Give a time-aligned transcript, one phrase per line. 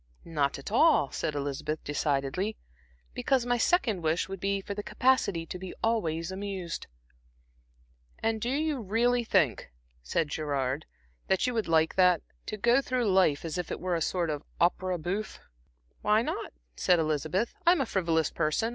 [0.25, 2.57] "Not at all," said Elizabeth, decidedly,
[3.13, 6.87] "because my second wish would be for the capacity to be always amused."
[8.17, 9.69] "And do you really think,"
[10.01, 10.87] said Gerard,
[11.27, 14.31] "that you would like that to go through life as if it were a sort
[14.31, 15.39] of opera bouffe?"
[16.01, 17.53] "Why not?" said Elizabeth.
[17.67, 18.69] "I'm a frivolous person.